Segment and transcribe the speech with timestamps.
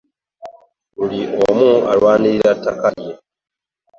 [0.95, 3.13] Buli omu alwaniirira ttaka lye.